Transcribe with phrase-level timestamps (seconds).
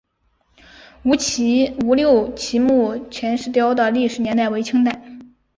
[1.03, 1.13] 吴
[1.93, 5.03] 六奇墓前石雕的历史年代为清代。